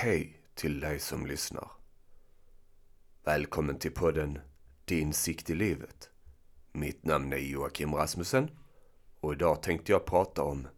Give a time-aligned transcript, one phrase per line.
[0.00, 1.70] Hej till dig som lyssnar.
[3.24, 4.38] Välkommen till podden
[4.84, 6.10] Din sikt i livet.
[6.72, 8.50] Mitt namn är Joakim Rasmussen
[9.20, 10.68] och idag tänkte jag prata om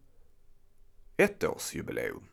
[1.17, 2.23] ettårsjubileum.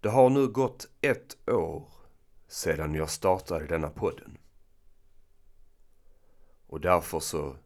[0.00, 1.88] Det har nu gått ett år
[2.48, 4.38] sedan jag startade denna podden.
[6.66, 7.56] Och därför så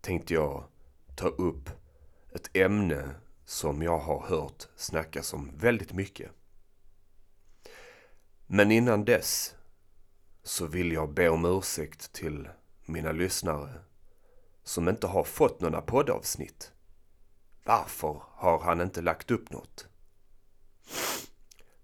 [0.00, 0.64] tänkte jag
[1.16, 1.70] ta upp
[2.32, 3.14] ett ämne
[3.44, 6.30] som jag har hört snackas om väldigt mycket.
[8.46, 9.54] Men innan dess
[10.42, 12.48] så vill jag be om ursäkt till
[12.86, 13.80] mina lyssnare
[14.62, 16.72] som inte har fått några poddavsnitt.
[17.64, 19.88] Varför har han inte lagt upp något?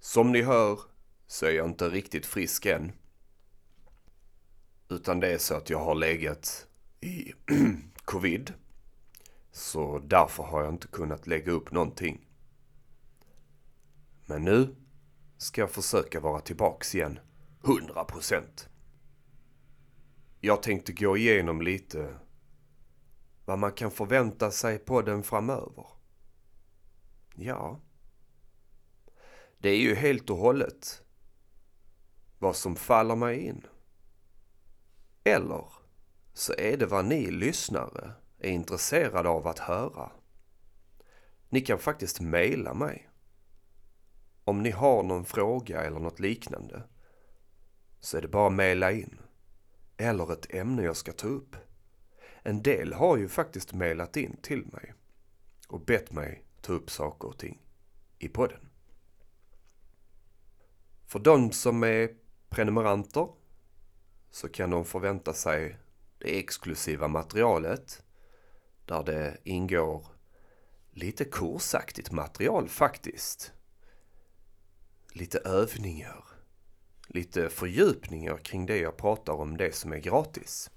[0.00, 0.80] Som ni hör
[1.26, 2.92] så är jag inte riktigt frisk än.
[4.88, 6.66] Utan det är så att jag har legat
[7.00, 7.32] i
[8.04, 8.54] covid.
[9.52, 12.26] Så därför har jag inte kunnat lägga upp någonting.
[14.26, 14.74] Men nu
[15.40, 17.18] ska jag försöka vara tillbaks igen.
[17.62, 18.68] 100%.
[20.40, 22.14] Jag tänkte gå igenom lite
[23.44, 25.86] vad man kan förvänta sig på den framöver.
[27.34, 27.80] Ja,
[29.58, 31.02] det är ju helt och hållet
[32.38, 33.66] vad som faller mig in.
[35.24, 35.64] Eller
[36.32, 40.10] så är det vad ni lyssnare är intresserade av att höra.
[41.48, 43.09] Ni kan faktiskt mejla mig.
[44.50, 46.82] Om ni har någon fråga eller något liknande
[48.00, 49.18] så är det bara att mejla in.
[49.96, 51.56] Eller ett ämne jag ska ta upp.
[52.42, 54.94] En del har ju faktiskt mejlat in till mig
[55.68, 57.62] och bett mig ta upp saker och ting
[58.18, 58.68] i podden.
[61.06, 62.10] För de som är
[62.48, 63.28] prenumeranter
[64.30, 65.78] så kan de förvänta sig
[66.18, 68.02] det exklusiva materialet
[68.84, 70.06] där det ingår
[70.90, 73.52] lite kursaktigt material faktiskt.
[75.12, 76.24] Lite övningar,
[77.06, 80.70] lite fördjupningar kring det jag pratar om, det som är gratis.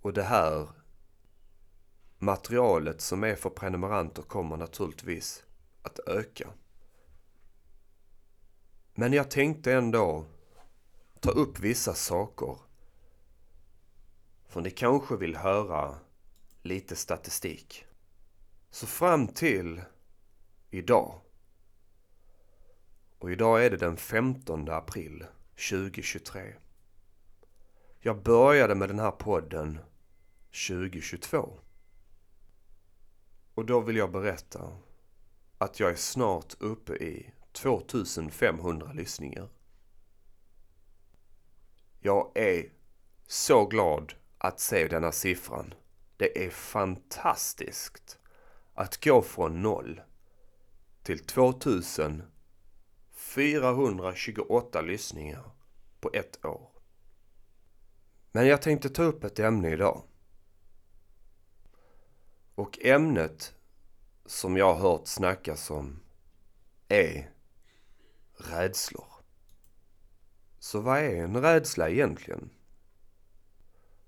[0.00, 0.68] Och det här
[2.18, 5.44] materialet som är för prenumeranter kommer naturligtvis
[5.82, 6.48] att öka.
[8.94, 10.26] Men jag tänkte ändå
[11.20, 12.58] ta upp vissa saker.
[14.48, 15.98] För ni kanske vill höra
[16.62, 17.86] lite statistik.
[18.70, 19.82] Så fram till
[20.70, 21.20] idag.
[23.18, 25.24] Och idag är det den 15 april
[25.70, 26.54] 2023.
[28.00, 29.78] Jag började med den här podden
[30.68, 31.58] 2022.
[33.54, 34.72] Och då vill jag berätta
[35.58, 39.48] att jag är snart uppe i 2500 lyssningar.
[42.00, 42.72] Jag är
[43.26, 45.74] så glad att se denna siffran.
[46.16, 48.18] Det är fantastiskt
[48.74, 50.00] att gå från noll
[51.02, 51.26] till
[53.36, 55.50] 428 lyssningar
[56.00, 56.70] på ett år.
[58.32, 60.02] Men jag tänkte ta upp ett ämne idag.
[62.54, 63.54] Och ämnet
[64.26, 66.00] som jag har hört snackas om
[66.88, 67.30] är
[68.36, 69.12] rädslor.
[70.58, 72.50] Så vad är en rädsla egentligen?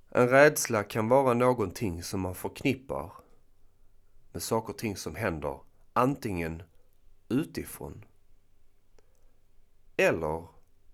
[0.09, 3.13] En rädsla kan vara någonting som man förknippar
[4.33, 5.61] med saker och ting som händer
[5.93, 6.63] antingen
[7.29, 8.05] utifrån
[9.99, 10.49] eller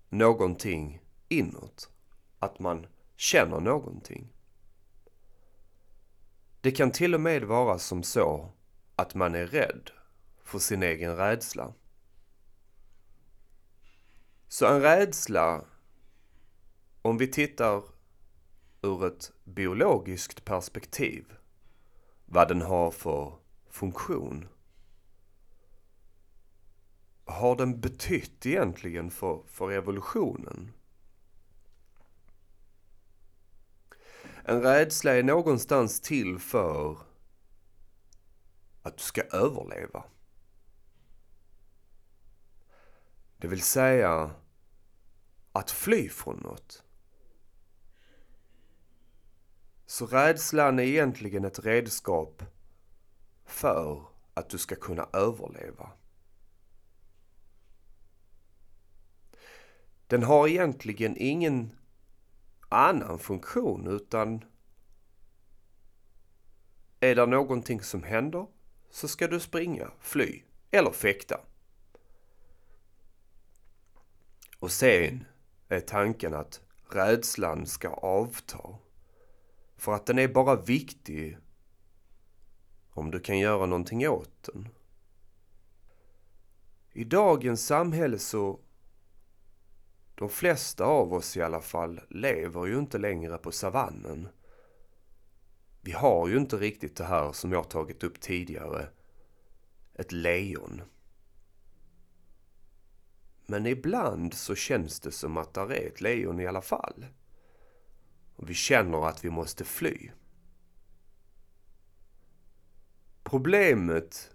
[0.09, 1.89] någonting inåt.
[2.39, 4.33] Att man känner någonting.
[6.61, 8.51] Det kan till och med vara som så
[8.95, 9.91] att man är rädd
[10.43, 11.73] för sin egen rädsla.
[14.47, 15.65] Så en rädsla,
[17.01, 17.83] om vi tittar
[18.81, 21.33] ur ett biologiskt perspektiv,
[22.25, 23.33] vad den har för
[23.69, 24.47] funktion.
[27.25, 30.73] Har den betytt egentligen för, för evolutionen?
[34.43, 36.97] En rädsla är någonstans till för
[38.81, 40.03] att du ska överleva.
[43.37, 44.31] Det vill säga
[45.51, 46.83] att fly från något.
[49.85, 52.43] Så rädslan är egentligen ett redskap
[53.45, 55.91] för att du ska kunna överleva.
[60.07, 61.71] Den har egentligen ingen
[62.69, 64.43] annan funktion utan
[66.99, 68.47] är det någonting som händer
[68.89, 70.41] så ska du springa, fly
[70.71, 71.39] eller fäkta.
[74.59, 75.25] Och sen
[75.67, 78.59] är tanken att rädslan ska avta.
[79.77, 81.37] För att den är bara viktig
[82.89, 84.69] om du kan göra någonting åt den.
[86.91, 88.59] I dagens samhälle så
[90.15, 94.27] de flesta av oss i alla fall lever ju inte längre på savannen.
[95.81, 98.89] Vi har ju inte riktigt det här som jag tagit upp tidigare.
[99.93, 100.81] Ett lejon.
[103.45, 107.05] Men ibland så känns det som att där är ett lejon i alla fall.
[108.35, 110.11] Och vi känner att vi måste fly.
[113.23, 114.31] Problemet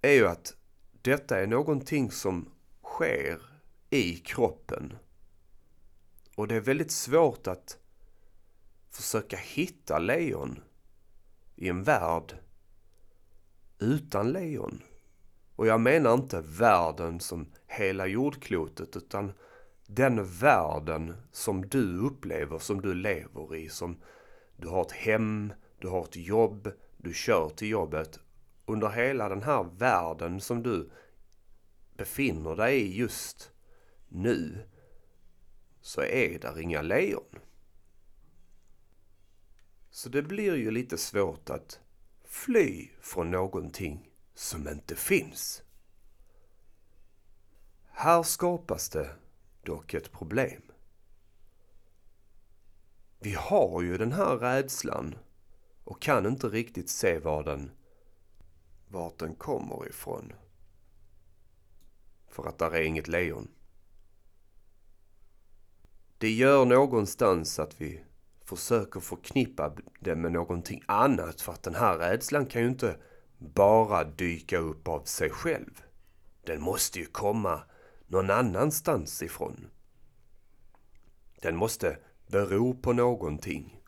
[0.00, 0.56] är ju att
[1.02, 2.52] detta är någonting som
[2.82, 3.49] sker
[3.90, 4.98] i kroppen.
[6.36, 7.78] Och det är väldigt svårt att
[8.90, 10.60] försöka hitta lejon
[11.56, 12.36] i en värld
[13.78, 14.82] utan lejon.
[15.56, 19.32] Och jag menar inte världen som hela jordklotet utan
[19.86, 23.68] den världen som du upplever, som du lever i.
[23.68, 24.00] Som
[24.56, 28.18] du har ett hem, du har ett jobb, du kör till jobbet.
[28.66, 30.90] Under hela den här världen som du
[31.96, 33.49] befinner dig i just
[34.12, 34.68] nu
[35.80, 37.38] så är där inga lejon.
[39.90, 41.80] Så det blir ju lite svårt att
[42.24, 45.62] fly från någonting som inte finns.
[47.90, 49.16] Här skapas det
[49.62, 50.62] dock ett problem.
[53.18, 55.14] Vi har ju den här rädslan
[55.84, 57.70] och kan inte riktigt se var den,
[58.88, 60.32] vart den kommer ifrån.
[62.28, 63.48] För att där är inget lejon.
[66.20, 68.00] Det gör någonstans att vi
[68.44, 72.96] försöker förknippa det med någonting annat för att den här rädslan kan ju inte
[73.38, 75.82] bara dyka upp av sig själv.
[76.44, 77.60] Den måste ju komma
[78.06, 79.66] någon annanstans ifrån.
[81.42, 83.82] Den måste bero på någonting.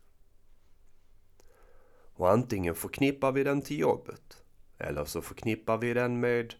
[2.14, 4.42] Och antingen förknippar vi den till jobbet
[4.78, 6.54] eller så förknippar vi den med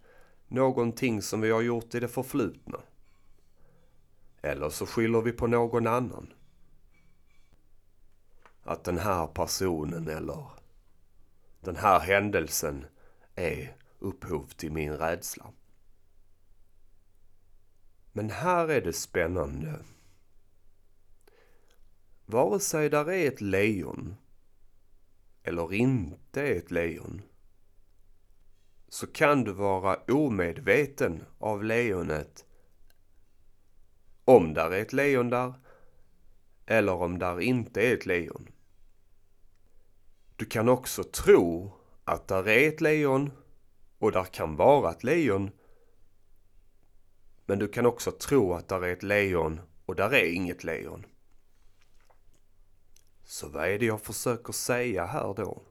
[0.49, 2.79] någonting som vi har gjort i det förflutna.
[4.43, 6.33] Eller så skyller vi på någon annan.
[8.62, 10.47] Att den här personen eller
[11.61, 12.87] den här händelsen
[13.35, 15.53] är upphov till min rädsla.
[18.12, 19.79] Men här är det spännande.
[22.27, 24.17] Vare sig där är ett lejon
[25.43, 27.23] eller inte är ett lejon
[28.88, 32.47] så kan du vara omedveten av lejonet
[34.25, 35.55] om där är ett lejon där
[36.67, 38.49] eller om där inte är ett lejon.
[40.37, 41.73] Du kan också tro
[42.05, 43.31] att där är ett lejon
[43.99, 45.51] och där kan vara ett lejon.
[47.47, 51.07] Men du kan också tro att där är ett lejon och där är inget lejon.
[53.25, 55.63] Så vad är det jag försöker säga här då?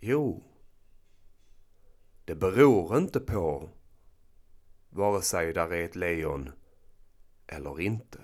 [0.00, 0.44] Jo,
[2.24, 3.70] det beror inte på
[4.98, 6.52] vare sig där är ett lejon
[7.46, 8.18] eller inte.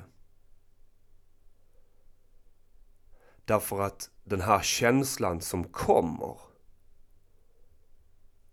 [3.45, 6.41] Därför att den här känslan som kommer,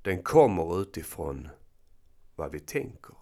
[0.01, 1.49] den kommer utifrån
[2.35, 3.15] vad vi tänker.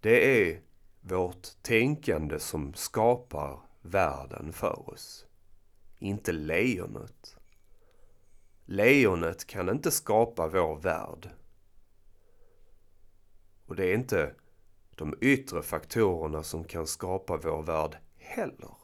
[0.00, 0.62] Det är
[1.00, 5.26] vårt tänkande som skapar världen för oss.
[5.98, 7.37] Inte lejonet.
[8.70, 11.30] Lejonet kan inte skapa vår värld.
[13.66, 14.34] Och det är inte
[14.90, 18.76] de yttre faktorerna som kan skapa vår värld heller.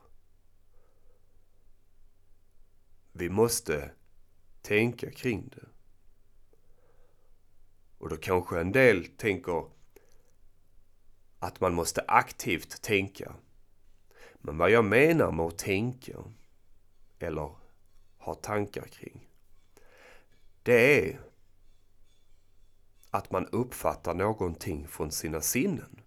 [3.13, 3.91] Vi måste
[4.63, 5.67] tänka kring det.
[7.99, 9.65] Och då kanske en del tänker
[11.39, 13.35] att man måste aktivt tänka.
[14.35, 16.25] Men vad jag menar med att tänka
[17.19, 17.51] eller
[18.19, 19.24] ha tankar kring
[20.65, 21.21] det är
[23.11, 26.01] att man uppfattar någonting från sina sinnen.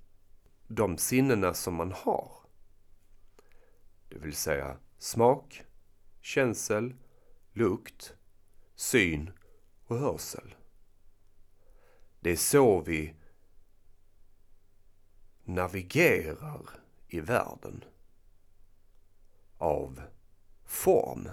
[0.67, 2.31] De sinnena som man har.
[4.09, 5.63] Det vill säga smak,
[6.21, 6.95] känsel,
[7.53, 8.13] lukt,
[8.75, 9.31] syn
[9.87, 10.55] och hörsel.
[12.19, 13.13] Det är så vi
[15.43, 16.61] navigerar
[17.07, 17.83] i världen
[19.57, 20.01] av
[20.65, 21.29] form.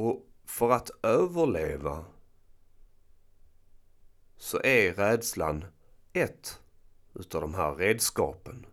[0.00, 2.04] Och för att överleva
[4.36, 5.64] så är rädslan
[6.12, 6.60] ett
[7.14, 8.66] utav de här redskapen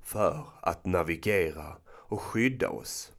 [0.00, 3.12] för att navigera och skydda oss.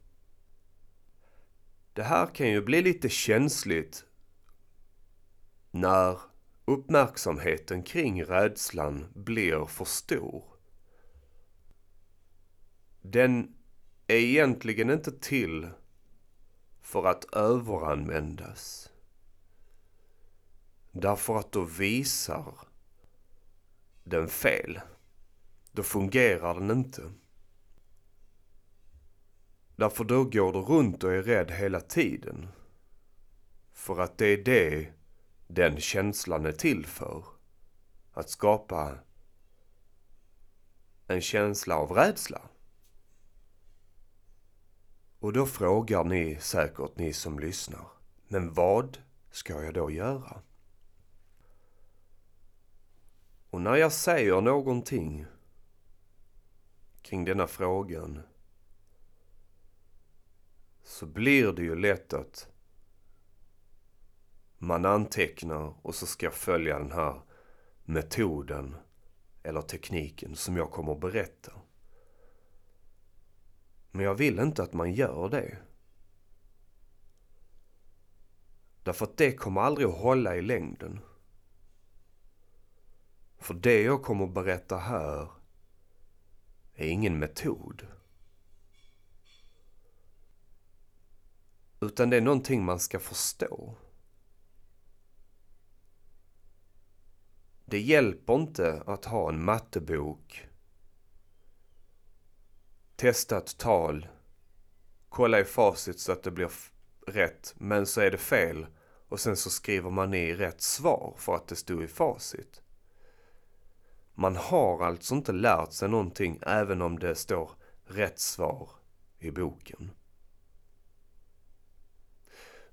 [1.92, 4.04] Det här kan ju bli lite känsligt
[5.70, 6.20] när
[6.64, 10.44] uppmärksamheten kring rädslan blir för stor.
[13.02, 13.56] Den
[14.06, 15.70] är egentligen inte till
[16.86, 18.90] för att överanvändas.
[20.92, 22.54] Därför att då visar
[24.04, 24.80] den fel.
[25.72, 27.12] Då fungerar den inte.
[29.76, 32.48] Därför då går du runt och är rädd hela tiden.
[33.72, 34.92] För att det är det
[35.46, 37.24] den känslan är till för.
[38.12, 38.98] Att skapa
[41.06, 42.40] en känsla av rädsla.
[45.26, 47.86] Och då frågar ni säkert, ni som lyssnar.
[48.28, 48.98] Men vad
[49.30, 50.42] ska jag då göra?
[53.50, 55.26] Och när jag säger någonting
[57.02, 58.22] kring denna frågan
[60.82, 62.48] så blir det ju lätt att
[64.58, 67.20] man antecknar och så ska jag följa den här
[67.84, 68.76] metoden
[69.42, 71.52] eller tekniken som jag kommer att berätta.
[73.96, 75.58] Men jag vill inte att man gör det.
[78.82, 81.00] Därför att det kommer aldrig att hålla i längden.
[83.38, 85.30] För det jag kommer att berätta här
[86.74, 87.86] är ingen metod.
[91.80, 93.76] Utan det är någonting man ska förstå.
[97.64, 100.46] Det hjälper inte att ha en mattebok,
[102.96, 104.08] testa ett tal,
[105.08, 106.50] kolla i facit så att det blir
[107.06, 108.66] rätt, men så är det fel
[109.08, 112.62] och sen så skriver man i rätt svar för att det stod i facit.
[114.14, 117.50] Man har alltså inte lärt sig någonting även om det står
[117.84, 118.70] rätt svar
[119.18, 119.90] i boken.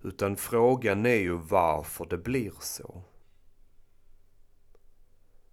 [0.02, 3.04] Utan frågan är ju varför det blir så.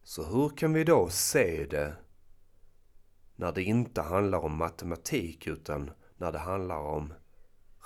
[0.02, 1.96] Så hur kan vi då se det
[3.40, 7.14] när det inte handlar om matematik utan när det handlar om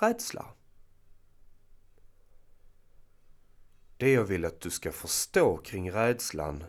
[0.01, 0.47] rädsla?
[3.97, 6.65] Det jag vill att du ska förstå kring rädslan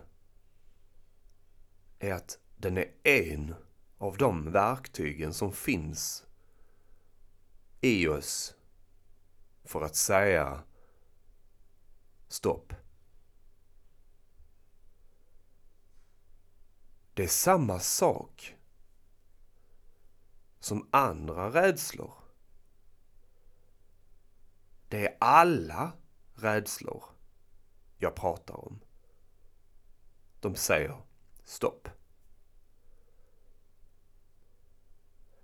[1.99, 3.55] är att den är en
[3.97, 6.25] av de verktygen som finns
[7.81, 8.55] i oss
[9.63, 10.63] för att säga
[12.27, 12.73] stopp.
[17.13, 18.55] Det är samma sak
[20.65, 22.13] som andra rädslor.
[24.89, 25.91] Det är alla
[26.35, 27.03] rädslor
[27.97, 28.79] jag pratar om.
[30.39, 30.97] De säger
[31.43, 31.89] stopp.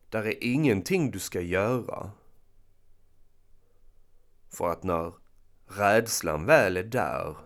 [0.10, 2.12] Där är ingenting du ska göra.
[4.50, 5.14] För att när
[5.66, 7.38] rädslan väl är där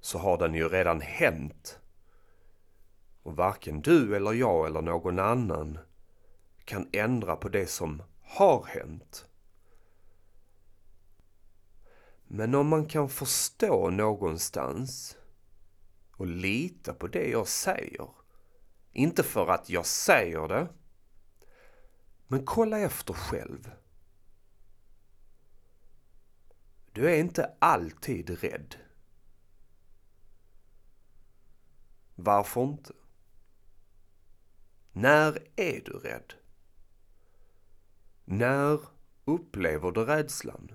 [0.00, 1.80] så har den ju redan hänt.
[3.22, 5.78] Och varken du eller jag eller någon annan
[6.66, 9.28] kan ändra på det som har hänt.
[12.26, 15.16] Men om man kan förstå någonstans
[16.16, 18.08] och lita på det jag säger.
[18.92, 20.68] Inte för att jag säger det,
[22.26, 23.70] men kolla efter själv.
[26.92, 28.76] Du är inte alltid rädd.
[32.14, 32.92] Varför inte?
[34.92, 36.34] När är du rädd?
[38.28, 38.80] När
[39.24, 40.72] upplever du rädslan?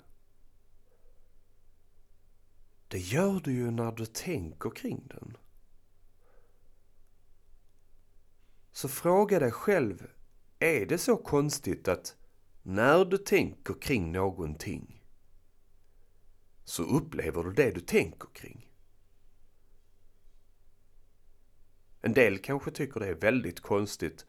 [2.88, 5.38] Det gör du ju när du tänker kring den.
[8.72, 10.08] Så fråga dig själv,
[10.60, 12.16] är det så konstigt att
[12.64, 15.04] när du tänker kring någonting
[16.64, 18.72] så upplever du det du tänker kring?
[22.02, 24.26] En del kanske tycker det är väldigt konstigt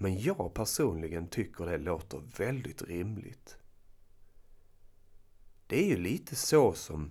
[0.00, 3.58] men jag personligen tycker det låter väldigt rimligt.
[5.66, 7.10] Det är ju lite så som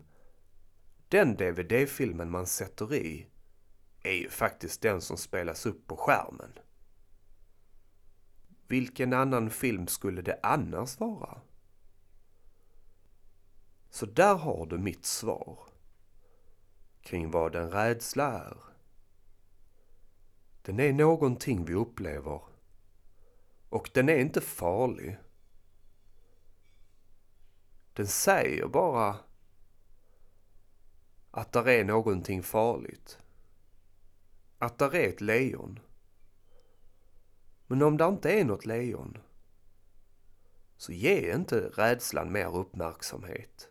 [1.07, 3.27] den DVD-filmen man sätter i
[4.03, 6.51] är ju faktiskt den som spelas upp på skärmen.
[8.67, 11.41] Vilken annan film skulle det annars vara?
[13.89, 15.59] Så där har du mitt svar
[17.01, 18.57] kring vad en rädsla är.
[20.61, 22.41] Den är någonting vi upplever
[23.69, 25.17] och den är inte farlig.
[27.93, 29.17] Den säger bara
[31.31, 33.19] att där är någonting farligt.
[34.57, 35.79] Att där är ett lejon.
[37.67, 39.17] Men om det inte är något lejon
[40.77, 43.69] så ge inte rädslan mer uppmärksamhet.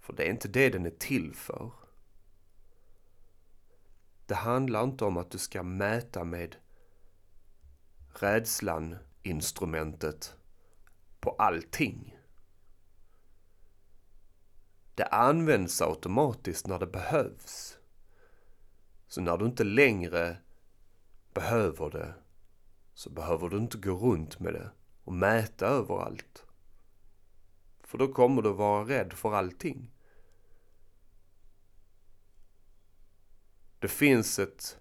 [0.00, 1.72] För det är inte det den är till för.
[4.26, 6.56] Det handlar inte om att du ska mäta med
[8.12, 10.36] rädslan instrumentet
[11.20, 12.16] på allting.
[14.94, 17.78] Det används automatiskt när det behövs.
[19.06, 20.36] Så när du inte längre
[21.34, 22.14] behöver det
[22.94, 24.70] så behöver du inte gå runt med det
[25.04, 26.44] och mäta överallt.
[27.82, 29.90] För då kommer du vara rädd för allting.
[33.78, 34.79] Det finns ett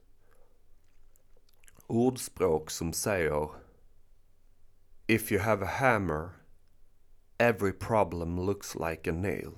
[1.90, 3.50] ordspråk som säger
[5.08, 6.30] If you have a hammer
[7.38, 9.58] every problem looks like a nail.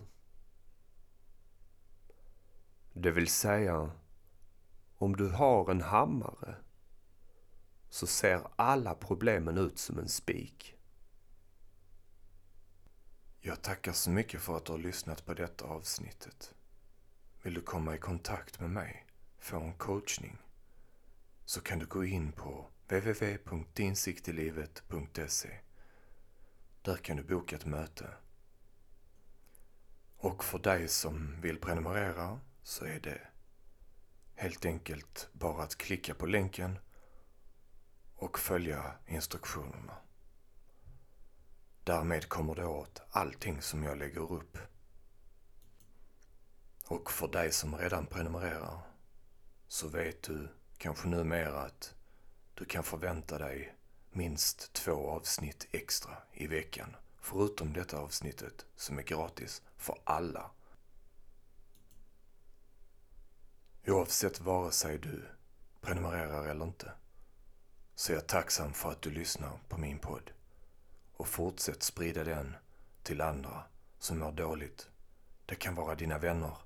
[2.93, 3.91] Det vill säga,
[4.97, 6.55] om du har en hammare
[7.89, 10.75] så ser alla problemen ut som en spik.
[13.39, 16.53] Jag tackar så mycket för att du har lyssnat på detta avsnittet.
[17.41, 19.05] Vill du komma i kontakt med mig,
[19.39, 20.37] få en coachning,
[21.51, 25.59] så kan du gå in på www.dinsiktilivet.se.
[26.81, 28.13] Där kan du boka ett möte.
[30.17, 33.21] Och för dig som vill prenumerera så är det
[34.35, 36.79] helt enkelt bara att klicka på länken
[38.15, 39.97] och följa instruktionerna.
[41.83, 44.57] Därmed kommer du åt allting som jag lägger upp.
[46.85, 48.81] Och för dig som redan prenumererar
[49.67, 50.49] så vet du
[50.81, 51.95] kanske numera att
[52.53, 53.75] du kan förvänta dig
[54.11, 56.95] minst två avsnitt extra i veckan.
[57.19, 60.51] Förutom detta avsnittet som är gratis för alla.
[63.87, 65.25] Oavsett vare sig du
[65.81, 66.91] prenumererar eller inte
[67.95, 70.31] så är jag tacksam för att du lyssnar på min podd.
[71.13, 72.55] Och fortsätt sprida den
[73.03, 73.63] till andra
[73.99, 74.89] som mår dåligt.
[75.45, 76.57] Det kan vara dina vänner.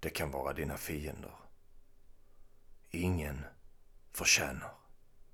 [0.00, 1.49] Det kan vara dina fiender.
[2.92, 3.44] Ingen
[4.12, 4.74] förtjänar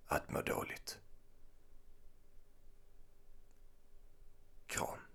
[0.07, 0.99] att må dåligt.
[4.67, 5.06] Kram.